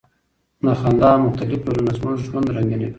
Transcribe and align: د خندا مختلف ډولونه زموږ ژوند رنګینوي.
د 0.63 0.65
خندا 0.79 1.11
مختلف 1.25 1.59
ډولونه 1.65 1.91
زموږ 1.97 2.15
ژوند 2.27 2.47
رنګینوي. 2.55 2.89